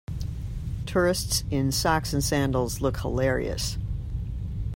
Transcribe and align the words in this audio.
Tourists 0.87 1.43
in 1.51 1.71
socks 1.71 2.11
and 2.11 2.23
sandals 2.23 2.81
look 2.81 2.97
hilarious. 3.01 3.77